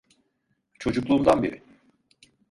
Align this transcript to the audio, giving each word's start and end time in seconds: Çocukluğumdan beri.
Çocukluğumdan 0.79 1.43
beri. 1.43 1.61